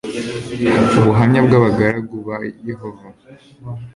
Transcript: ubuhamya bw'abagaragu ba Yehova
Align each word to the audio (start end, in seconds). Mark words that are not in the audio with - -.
ubuhamya 0.99 1.39
bw'abagaragu 1.45 2.15
ba 2.27 2.35
Yehova 2.69 3.07